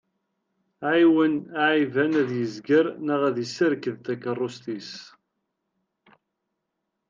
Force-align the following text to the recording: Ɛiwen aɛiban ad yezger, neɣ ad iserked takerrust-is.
Ɛiwen 0.91 1.33
aɛiban 1.63 2.13
ad 2.21 2.31
yezger, 2.39 2.85
neɣ 3.07 3.21
ad 3.27 3.37
iserked 3.43 3.97
takerrust-is. 4.05 4.91